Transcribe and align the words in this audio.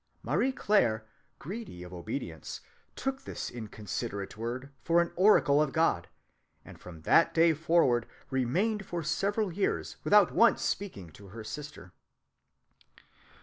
Marie 0.23 0.51
Claire, 0.51 1.05
greedy 1.37 1.83
of 1.83 1.93
obedience, 1.93 2.61
took 2.95 3.21
this 3.21 3.51
inconsiderate 3.51 4.35
word 4.35 4.71
for 4.81 4.99
an 4.99 5.11
oracle 5.15 5.61
of 5.61 5.73
God, 5.73 6.07
and 6.65 6.81
from 6.81 7.01
that 7.01 7.35
day 7.35 7.53
forward 7.53 8.07
remained 8.31 8.83
for 8.83 9.03
several 9.03 9.51
years 9.53 9.97
without 10.03 10.31
once 10.31 10.63
speaking 10.63 11.11
to 11.11 11.27
her 11.27 11.43
sister." 11.43 11.93